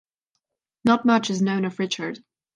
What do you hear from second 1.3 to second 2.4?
known of Richard.